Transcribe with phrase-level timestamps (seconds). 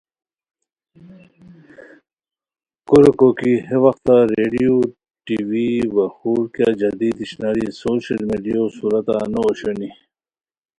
[2.87, 4.75] کوریکو کی ہے وختہ ریڈیو،
[5.25, 9.89] ٹی وی وا خور کیہ جدید اشناری سوشل میڈیو صورتہ نو اوشونی